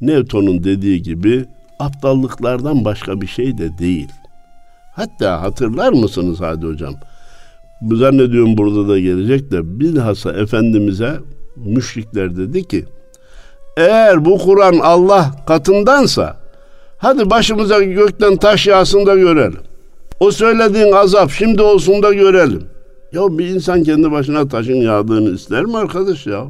[0.00, 1.44] Newton'un dediği gibi
[1.78, 4.08] aptallıklardan başka bir şey de değil.
[4.94, 6.94] Hatta hatırlar mısınız hadi hocam?
[7.92, 11.12] Zannediyorum burada da gelecek de bilhassa Efendimiz'e
[11.56, 12.84] müşrikler dedi ki
[13.76, 16.36] eğer bu Kur'an Allah katındansa
[16.98, 19.60] hadi başımıza gökten taş yağsın da görelim.
[20.20, 22.62] O söylediğin azap şimdi olsun da görelim.
[23.12, 26.44] Ya bir insan kendi başına taşın yağdığını ister mi arkadaş ya?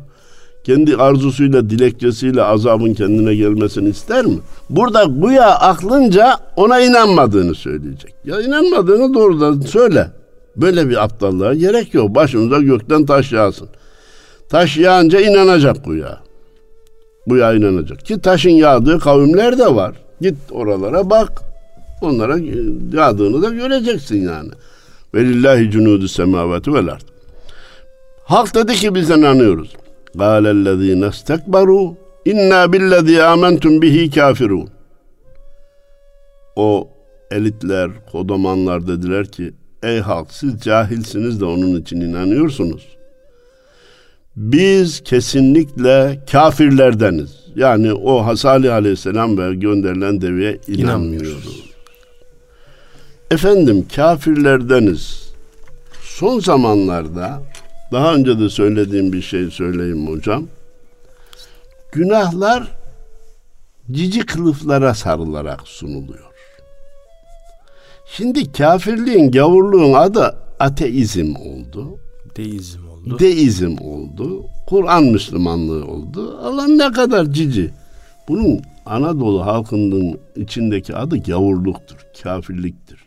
[0.65, 4.39] kendi arzusuyla, dilekçesiyle azabın kendine gelmesini ister mi?
[4.71, 8.15] Burada güya aklınca ona inanmadığını söyleyecek.
[8.25, 10.11] Ya inanmadığını doğrudan söyle.
[10.57, 12.15] Böyle bir aptallığa gerek yok.
[12.15, 13.69] Başımıza gökten taş yağsın.
[14.49, 16.21] Taş yağınca inanacak güya.
[17.27, 18.05] Güya inanacak.
[18.05, 19.97] Ki taşın yağdığı kavimler de var.
[20.21, 21.43] Git oralara bak.
[22.03, 22.39] Onlara
[22.93, 24.51] yağdığını da göreceksin yani.
[25.15, 27.03] Velillahi cunudu semavati vel ard.
[28.25, 29.77] Halk dedi ki biz inanıyoruz.
[30.19, 34.69] Kâlellezîne istekberû inna billezî âmentum bihi kafirun.
[36.57, 36.89] O
[37.31, 42.89] elitler, kodamanlar dediler ki ey halk siz cahilsiniz de onun için inanıyorsunuz.
[44.37, 47.43] Biz kesinlikle kafirlerdeniz.
[47.57, 51.63] Yani o Hasali Aleyhisselam ve gönderilen deveye inanmıyoruz.
[53.31, 55.33] Efendim kafirlerdeniz.
[56.03, 57.43] Son zamanlarda
[57.93, 60.47] daha önce de söylediğim bir şey söyleyeyim hocam.
[61.93, 62.69] Günahlar
[63.91, 66.32] cici kılıflara sarılarak sunuluyor.
[68.17, 71.99] Şimdi kafirliğin, gavurluğun adı ateizm oldu.
[72.37, 73.19] Deizm oldu.
[73.19, 74.45] Deizm oldu.
[74.67, 76.39] Kur'an Müslümanlığı oldu.
[76.43, 77.71] Allah ne kadar cici.
[78.29, 82.99] Bunun Anadolu halkının içindeki adı gavurluktur, kafirliktir.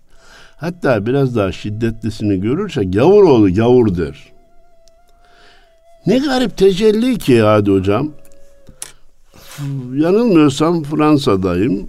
[0.57, 4.23] Hatta biraz daha şiddetlisini görürse gavur oğlu gavur der.
[6.05, 8.11] Ne garip tecelli ki hadi hocam.
[9.93, 11.87] Yanılmıyorsam Fransa'dayım.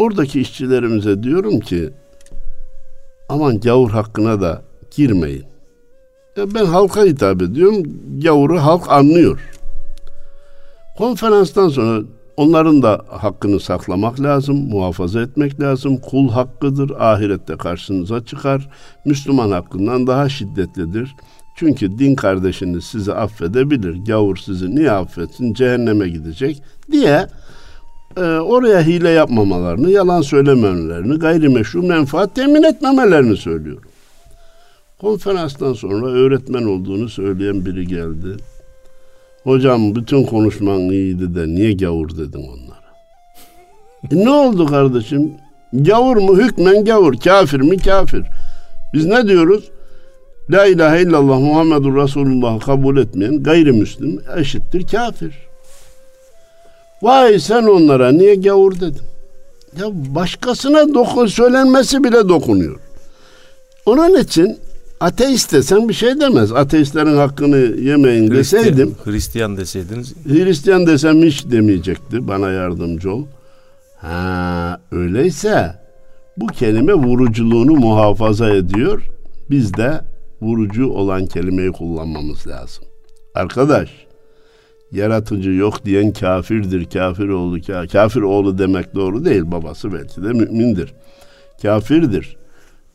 [0.00, 1.90] Oradaki işçilerimize diyorum ki
[3.28, 4.62] aman gavur hakkına da
[4.96, 5.44] girmeyin.
[6.36, 7.82] Ya ben halka hitap ediyorum.
[8.22, 9.40] Gavuru halk anlıyor.
[10.98, 12.02] Konferanstan sonra
[12.36, 15.96] onların da hakkını saklamak lazım, muhafaza etmek lazım.
[15.96, 18.68] Kul hakkıdır, ahirette karşınıza çıkar.
[19.04, 21.14] Müslüman hakkından daha şiddetlidir.
[21.56, 24.04] Çünkü din kardeşiniz sizi affedebilir.
[24.06, 25.54] Gavur sizi niye affetsin?
[25.54, 27.26] Cehenneme gidecek diye
[28.16, 33.90] e, oraya hile yapmamalarını, yalan söylememelerini, gayrimeşru menfaat temin etmemelerini söylüyorum.
[35.00, 38.36] Konferanstan sonra öğretmen olduğunu söyleyen biri geldi.
[39.44, 42.90] Hocam bütün konuşman iyiydi de niye gavur dedin onlara?
[44.12, 45.32] e ne oldu kardeşim?
[45.72, 48.22] Gavur mu hükmen gavur, kafir mi kafir.
[48.94, 49.70] Biz ne diyoruz?
[50.50, 55.49] La ilahe illallah Muhammedur Resulullah kabul etmeyen gayrimüslim eşittir kafir.
[57.02, 59.02] Vay sen onlara niye gavur dedin?
[59.78, 62.80] Ya başkasına dokun söylenmesi bile dokunuyor.
[63.86, 64.58] Onun için
[65.00, 66.52] ateist desen bir şey demez.
[66.52, 68.94] Ateistlerin hakkını yemeyin Hristiyan, deseydim.
[69.04, 70.14] Hristiyan deseydiniz.
[70.26, 72.28] Hristiyan desem hiç demeyecekti.
[72.28, 73.24] Bana yardımcı ol.
[73.96, 75.74] Ha öyleyse
[76.36, 79.02] bu kelime vuruculuğunu muhafaza ediyor.
[79.50, 80.00] Biz de
[80.42, 82.84] vurucu olan kelimeyi kullanmamız lazım.
[83.34, 83.90] Arkadaş,
[84.92, 86.84] yaratıcı yok diyen kafirdir.
[86.84, 87.58] Kafir oğlu
[87.92, 89.42] kafir oğlu demek doğru değil.
[89.44, 90.92] Babası belki de mümindir.
[91.62, 92.36] Kafirdir.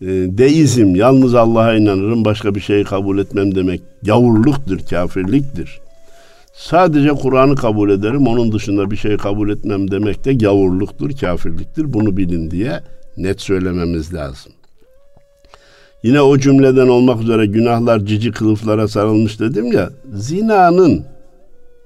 [0.02, 5.80] E, deizm, yalnız Allah'a inanırım, başka bir şeyi kabul etmem demek gavurluktur, kafirliktir.
[6.54, 11.94] Sadece Kur'an'ı kabul ederim, onun dışında bir şey kabul etmem demek de gavurluktur, kafirliktir.
[11.94, 12.80] Bunu bilin diye
[13.18, 14.52] net söylememiz lazım.
[16.04, 19.90] Yine o cümleden olmak üzere günahlar cici kılıflara sarılmış dedim ya.
[20.14, 21.06] Zinanın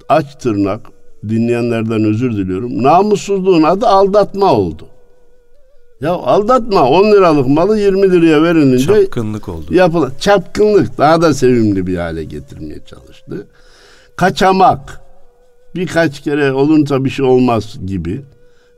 [0.09, 0.81] aç tırnak
[1.29, 2.83] dinleyenlerden özür diliyorum.
[2.83, 4.87] Namussuzluğun adı aldatma oldu.
[6.01, 9.73] Ya aldatma 10 liralık malı 20 liraya verilince çapkınlık oldu.
[9.73, 13.47] Yapılan çapkınlık daha da sevimli bir hale getirmeye çalıştı.
[14.15, 15.01] Kaçamak
[15.75, 18.21] birkaç kere olunca bir şey olmaz gibi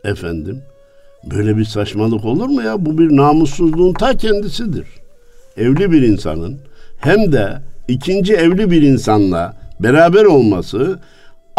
[0.03, 0.61] efendim.
[1.31, 2.85] Böyle bir saçmalık olur mu ya?
[2.85, 4.87] Bu bir namussuzluğun ta kendisidir
[5.57, 6.59] evli bir insanın
[6.97, 10.99] hem de ikinci evli bir insanla beraber olması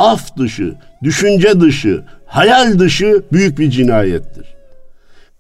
[0.03, 4.47] af dışı, düşünce dışı, hayal dışı büyük bir cinayettir.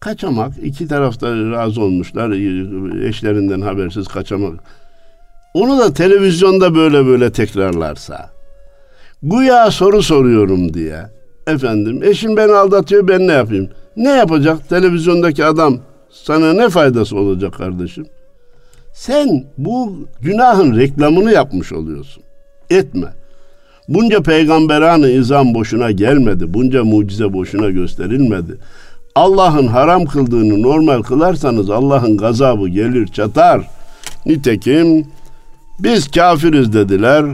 [0.01, 2.31] Kaçamak iki tarafta razı olmuşlar
[3.09, 4.61] eşlerinden habersiz kaçamak.
[5.55, 8.31] Onu da televizyonda böyle böyle tekrarlarsa
[9.23, 11.07] güya soru soruyorum diye
[11.47, 13.71] efendim eşim beni aldatıyor ben ne yapayım?
[13.97, 15.79] Ne yapacak televizyondaki adam
[16.11, 18.07] sana ne faydası olacak kardeşim?
[18.93, 22.23] Sen bu günahın reklamını yapmış oluyorsun.
[22.71, 23.22] Etme.
[23.89, 26.55] Bunca peygamberanı izam boşuna gelmedi.
[26.55, 28.59] Bunca mucize boşuna gösterilmedi.
[29.15, 33.69] Allah'ın haram kıldığını normal kılarsanız Allah'ın gazabı gelir çatar.
[34.27, 35.07] Nitekim
[35.79, 37.25] biz kafiriz dediler.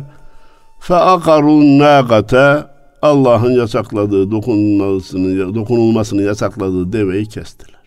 [0.80, 2.64] Fe akarun nâgate
[3.02, 7.78] Allah'ın yasakladığı dokunulmasını, dokunulmasını yasakladığı deveyi kestiler.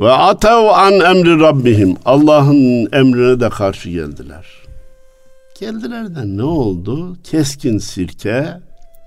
[0.00, 1.96] Ve atev an emri rabbihim.
[2.04, 4.67] Allah'ın emrine de karşı geldiler.
[5.60, 7.16] Geldiler de ne oldu?
[7.24, 8.60] Keskin sirke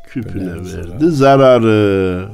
[0.07, 2.29] küpüne verdi zararı.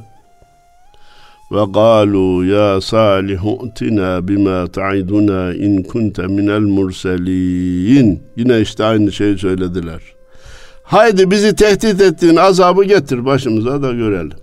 [1.52, 8.22] Ve galu ya Salih u'tina bima ta'iduna in kunte minel murselin.
[8.36, 10.02] Yine işte aynı şeyi söylediler.
[10.82, 14.38] Haydi bizi tehdit ettiğin azabı getir başımıza da görelim.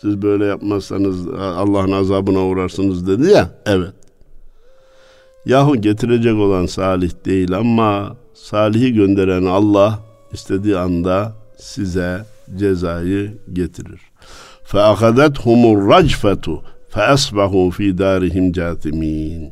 [0.00, 3.48] Siz böyle yapmazsanız Allah'ın azabına uğrarsınız dedi ya.
[3.66, 4.03] Evet.
[5.45, 9.99] Yahu getirecek olan Salih değil ama Salih'i gönderen Allah
[10.31, 12.25] istediği anda size
[12.57, 14.01] cezayı getirir.
[14.71, 16.59] فَاَخَذَتْهُمُ الرَّجْفَةُ
[16.93, 19.49] فَاَصْبَحُوا ف۪ي دَارِهِمْ جَاثِم۪ينَ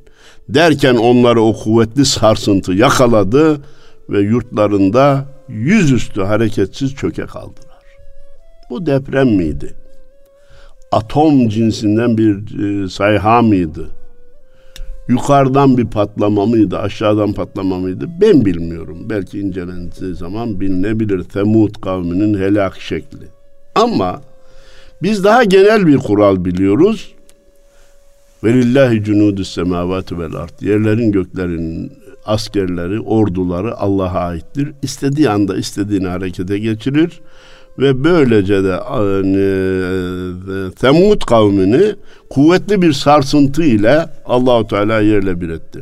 [0.50, 3.62] Derken onları o kuvvetli sarsıntı yakaladı
[4.10, 7.84] ve yurtlarında yüzüstü hareketsiz çöke kaldılar.
[8.70, 9.74] Bu deprem miydi?
[10.92, 13.88] Atom cinsinden bir e, sayha mıydı?
[15.09, 18.07] Yukarıdan bir patlama mıydı, aşağıdan patlama mıydı?
[18.21, 18.99] Ben bilmiyorum.
[19.11, 23.27] Belki incelendiği zaman bilinebilir Temut kavminin helak şekli.
[23.75, 24.23] Ama
[25.03, 27.15] biz daha genel bir kural biliyoruz.
[28.45, 30.61] Velillahi cunudus semavati vel ard.
[30.61, 31.93] Yerlerin göklerin
[32.25, 34.73] askerleri, orduları Allah'a aittir.
[34.83, 37.21] İstediği anda istediğini harekete geçirir
[37.79, 38.73] ve böylece de
[39.39, 41.95] e, Temud kavmini
[42.31, 45.81] kuvvetli bir sarsıntı ile Allahu Teala yerle bir etti.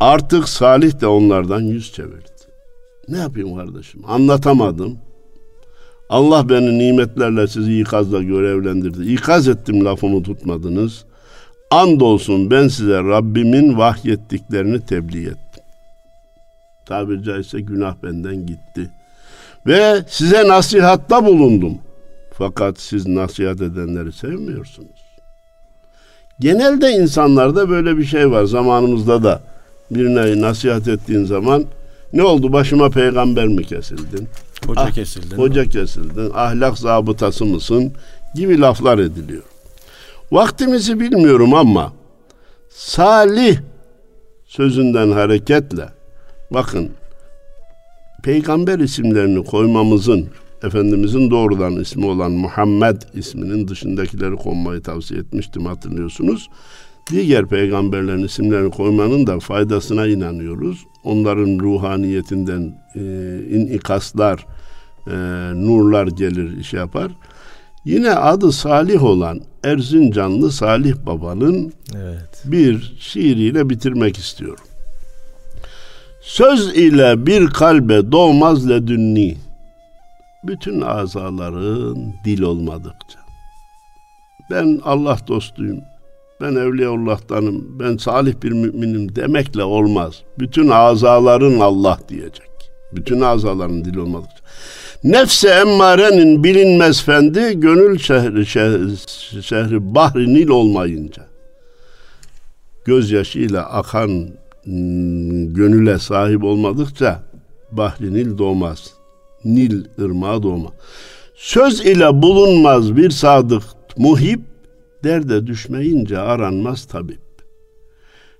[0.00, 2.28] Artık Salih de onlardan yüz çevirdi.
[3.08, 4.02] Ne yapayım kardeşim?
[4.06, 4.98] Anlatamadım.
[6.08, 9.12] Allah beni nimetlerle sizi ikazla görevlendirdi.
[9.12, 11.04] İkaz ettim lafımı tutmadınız.
[11.70, 15.64] Andolsun ben size Rabbimin vahyettiklerini tebliğ ettim.
[16.86, 18.90] Tabiri caizse günah benden gitti.
[19.66, 21.78] Ve size nasihatta bulundum.
[22.32, 25.08] Fakat siz nasihat edenleri sevmiyorsunuz.
[26.40, 28.44] Genelde insanlarda böyle bir şey var.
[28.44, 29.40] Zamanımızda da
[29.90, 31.64] birine nasihat ettiğin zaman
[32.12, 34.28] ne oldu başıma peygamber mi kesildin?
[34.66, 35.36] Hoca ah, kesildin.
[35.36, 35.68] Hoca mi?
[35.68, 36.30] kesildin.
[36.34, 37.92] Ahlak zabıtası mısın?
[38.34, 39.42] Gibi laflar ediliyor.
[40.32, 41.92] Vaktimizi bilmiyorum ama
[42.70, 43.58] salih
[44.46, 45.88] sözünden hareketle
[46.50, 46.90] bakın
[48.22, 50.28] peygamber isimlerini koymamızın
[50.62, 56.50] Efendimizin doğrudan ismi olan Muhammed isminin dışındakileri konmayı tavsiye etmiştim hatırlıyorsunuz.
[57.10, 60.84] Diğer peygamberlerin isimlerini koymanın da faydasına inanıyoruz.
[61.04, 63.00] Onların ruhaniyetinden e,
[63.50, 64.46] inikaslar,
[65.06, 65.14] e,
[65.54, 67.12] nurlar gelir, iş yapar.
[67.84, 72.42] Yine adı Salih olan Erzincanlı Salih Baba'nın evet.
[72.44, 74.64] bir şiiriyle bitirmek istiyorum.
[76.28, 79.36] Söz ile bir kalbe doğmaz ledünni.
[80.44, 83.18] Bütün azaların dil olmadıkça.
[84.50, 85.80] Ben Allah dostuyum.
[86.40, 87.78] Ben Evliyaullah'tanım.
[87.80, 90.22] Ben salih bir müminim demekle olmaz.
[90.38, 92.50] Bütün azaların Allah diyecek.
[92.92, 94.44] Bütün azaların dil olmadıkça.
[95.04, 98.96] Nefse emmarenin bilinmez fendi, gönül şehri, şehri,
[99.42, 101.22] şehri bahri nil olmayınca.
[102.84, 104.28] Gözyaşıyla akan
[105.54, 107.22] gönüle sahip olmadıkça
[107.72, 108.92] Bahri Nil doğmaz.
[109.44, 110.72] Nil ırmağı doğmaz.
[111.34, 113.62] Söz ile bulunmaz bir sadık
[113.96, 114.40] muhip,
[115.04, 117.20] derde düşmeyince aranmaz tabip.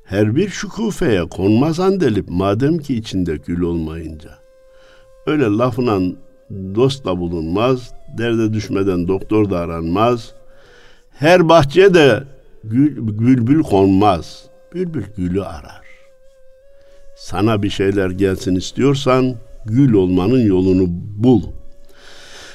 [0.05, 4.31] Her bir şukufeye konmaz andelip madem ki içinde gül olmayınca.
[5.27, 6.15] Öyle lafına
[6.51, 10.35] dost da bulunmaz, derde düşmeden doktor da aranmaz.
[11.11, 12.25] Her bahçeye de
[12.65, 15.88] gül, bülbül konmaz, bülbül gülü arar.
[17.19, 20.85] Sana bir şeyler gelsin istiyorsan gül olmanın yolunu
[21.17, 21.43] bul.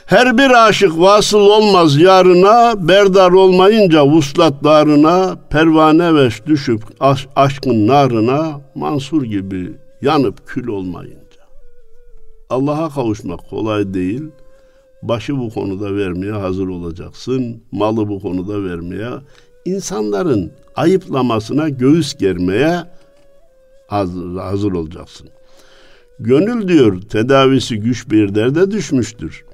[0.05, 8.61] Her bir aşık vasıl olmaz yarına, berdar olmayınca vuslatlarına, pervane veş düşüp aş- aşkın narına,
[8.75, 11.43] Mansur gibi yanıp kül olmayınca.
[12.49, 14.23] Allah'a kavuşmak kolay değil.
[15.01, 17.63] Başı bu konuda vermeye hazır olacaksın.
[17.71, 19.09] Malı bu konuda vermeye,
[19.65, 22.83] insanların ayıplamasına göğüs germeye
[23.93, 25.29] hazır, hazır olacaksın.
[26.19, 29.45] Gönül diyor tedavisi güç bir derde düşmüştür.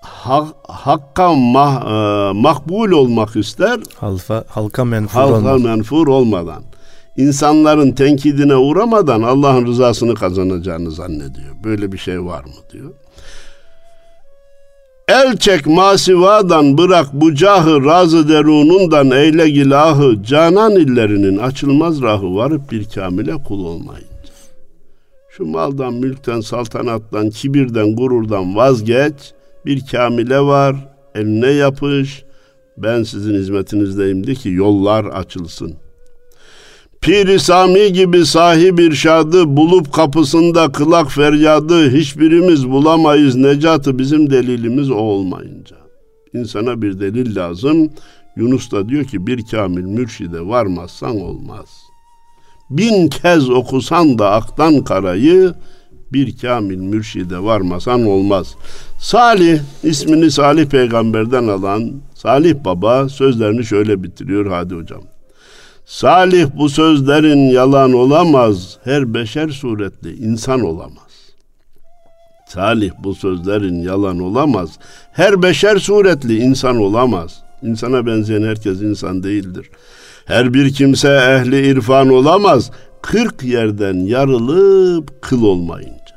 [0.00, 3.80] Ha, hakka mah, e, makbul olmak ister.
[3.96, 5.62] Halfa, halka menfur halka olmaz.
[5.62, 6.62] menfur olmadan.
[7.16, 11.54] insanların tenkidine uğramadan Allah'ın rızasını kazanacağını zannediyor.
[11.64, 12.90] Böyle bir şey var mı diyor.
[15.08, 22.72] El çek masivadan bırak bu cahı razı derunundan eyle gilahı canan illerinin açılmaz rahı varıp
[22.72, 24.08] bir kamile kul olmayınca.
[25.28, 29.14] Şu maldan, mülkten, saltanattan, kibirden, gururdan vazgeç.
[29.66, 30.76] Bir kamile var,
[31.14, 32.24] eline yapış.
[32.76, 35.74] Ben sizin hizmetinizdeyim de ki yollar açılsın.
[37.04, 44.94] Pir Sami gibi sahip irşadı bulup kapısında kılak feryadı hiçbirimiz bulamayız necatı bizim delilimiz o
[44.94, 45.76] olmayınca.
[46.34, 47.90] İnsana bir delil lazım.
[48.36, 51.66] Yunus da diyor ki bir kamil mürşide varmazsan olmaz.
[52.70, 55.54] Bin kez okusan da aktan karayı
[56.12, 58.54] bir kamil mürşide varmasan olmaz.
[58.98, 65.13] Salih ismini Salih peygamberden alan Salih baba sözlerini şöyle bitiriyor hadi hocam.
[65.86, 68.78] Salih bu sözlerin yalan olamaz.
[68.84, 71.04] Her beşer suretli insan olamaz.
[72.48, 74.70] Salih bu sözlerin yalan olamaz.
[75.12, 77.42] Her beşer suretli insan olamaz.
[77.62, 79.70] İnsana benzeyen herkes insan değildir.
[80.24, 82.70] Her bir kimse ehli irfan olamaz.
[83.02, 86.14] Kırk yerden yarılıp kıl olmayınca.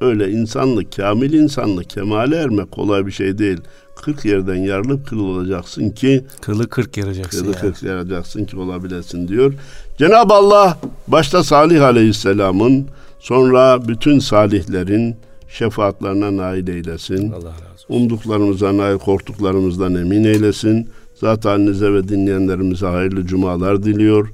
[0.00, 3.60] Öyle insanlık, kamil insanlık, kemale ermek kolay bir şey değil.
[4.02, 7.92] 40 yerden yarılıp kıl olacaksın ki kılı 40 yaracaksın kılı 40 yani.
[7.92, 9.54] yaracaksın ki olabilesin diyor.
[9.98, 10.78] Cenab-ı Allah
[11.08, 12.86] başta Salih Aleyhisselam'ın
[13.20, 15.16] sonra bütün salihlerin
[15.48, 17.32] şefaatlerine nail eylesin.
[17.32, 17.94] Allah razı olsun.
[17.94, 20.88] Umduklarımıza nail, korktuklarımızdan emin eylesin.
[21.14, 24.32] Zat halinize ve dinleyenlerimize hayırlı cumalar diliyor.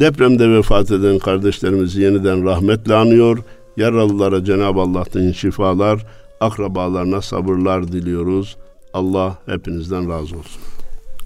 [0.00, 3.38] Depremde vefat eden kardeşlerimizi yeniden rahmetle anıyor.
[3.76, 6.06] Yaralılara Cenab-ı Allah'tan şifalar,
[6.40, 8.56] akrabalarına sabırlar diliyoruz.
[8.94, 10.62] Allah hepinizden razı olsun.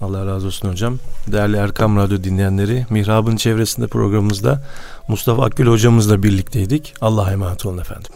[0.01, 0.97] Allah razı olsun hocam.
[1.27, 4.63] Değerli Erkam Radyo dinleyenleri, Mihrab'ın çevresinde programımızda
[5.07, 6.93] Mustafa Akgül hocamızla birlikteydik.
[7.01, 8.11] Allah'a emanet olun efendim.